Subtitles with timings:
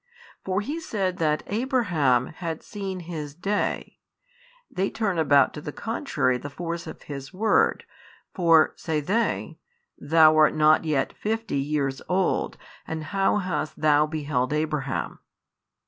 [0.43, 3.99] For He said that Abraham had seen His Day,
[4.67, 7.85] they turn about to the contrary the force of His word,
[8.33, 9.59] for (say they)
[9.99, 15.19] Thou art not yet fifty years old and how hast Thou beheld Abraham?